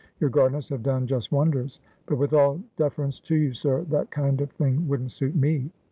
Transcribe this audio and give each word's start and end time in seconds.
Your 0.19 0.31
gardeners 0.31 0.69
have 0.69 0.81
done 0.81 1.05
just 1.05 1.31
wonders. 1.31 1.79
But 2.07 2.15
with 2.17 2.33
all 2.33 2.59
deference 2.75 3.19
to 3.19 3.35
you, 3.35 3.53
sir, 3.53 3.83
that 3.91 4.09
kind 4.09 4.41
of 4.41 4.49
thing 4.49 4.87
wouldn't 4.87 5.11
suit 5.11 5.35
me. 5.35 5.69